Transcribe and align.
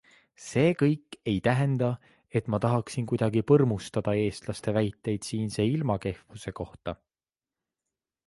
See 0.43 0.69
kõik 0.77 1.17
ei 1.31 1.35
tähenda, 1.47 1.89
et 2.39 2.47
ma 2.53 2.59
tahaksin 2.63 3.09
kuidagi 3.11 3.43
põrmustada 3.51 4.15
eestlaste 4.23 4.73
väiteid 4.79 5.29
siinse 5.29 5.67
ilma 5.75 5.99
kehvuse 6.07 6.55
kohta. 6.61 6.97